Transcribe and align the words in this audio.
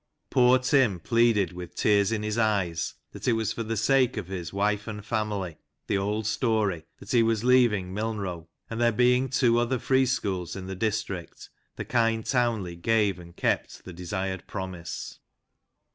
Poor 0.31 0.57
Tim 0.57 0.99
pleaded 0.99 1.53
with 1.53 1.75
tears 1.75 2.11
in 2.11 2.23
his 2.23 2.35
eyes 2.35 2.95
that 3.11 3.27
it 3.27 3.33
was 3.33 3.53
for 3.53 3.61
the 3.61 3.77
sake 3.77 4.17
of 4.17 4.29
his 4.29 4.51
'* 4.51 4.51
wife 4.51 4.87
and 4.87 5.05
family"— 5.05 5.59
the 5.87 5.95
old 5.99 6.25
story— 6.25 6.85
that 6.99 7.11
he 7.11 7.21
was 7.21 7.43
leaving 7.43 7.93
Milnrow, 7.93 8.47
and, 8.67 8.81
there 8.81 8.91
being 8.91 9.29
two 9.29 9.59
other 9.59 9.77
free 9.77 10.07
schools 10.07 10.55
in 10.55 10.65
the 10.65 10.73
district, 10.75 11.51
the 11.75 11.85
kind 11.85 12.25
Townley 12.25 12.75
gave 12.75 13.19
and 13.19 13.35
kept 13.35 13.85
the 13.85 13.93
desired 13.93 14.47
promise. 14.47 15.19